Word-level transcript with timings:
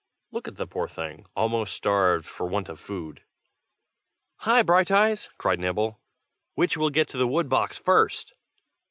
Look 0.31 0.47
at 0.47 0.55
the 0.57 0.65
poor 0.65 0.87
thing, 0.87 1.27
almost 1.35 1.75
starved 1.75 2.25
for 2.25 2.47
want 2.47 2.69
of 2.69 2.79
food!" 2.79 3.21
"Hi! 4.37 4.63
Brighteyes," 4.63 5.29
cried 5.37 5.59
Nibble. 5.59 6.01
"Which 6.55 6.75
will 6.75 6.89
get 6.89 7.07
to 7.09 7.17
the 7.19 7.27
wood 7.27 7.49
box 7.49 7.77
first?" 7.77 8.33